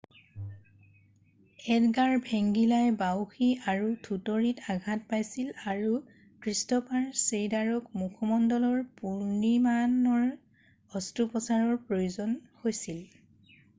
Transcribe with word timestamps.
Edgar 1.73 2.13
ভেংগিলাই 2.27 2.87
বাউসী 3.01 3.49
আৰু 3.73 3.89
থুতৰিত 4.07 4.65
আঘাত 4.75 5.05
পাইছিল 5.11 5.51
আৰু 5.73 5.91
ক্ৰিষ্ট'ফাৰ 6.45 7.05
চেইডাৰক 7.25 7.91
মুখমণ্ডলৰ 8.03 8.81
পুনৰ্নিমাণৰ 9.03 10.25
অস্ত্ৰোপচাৰৰ 11.01 11.77
প্ৰয়োজন 11.91 12.35
হৈছিল 12.65 13.63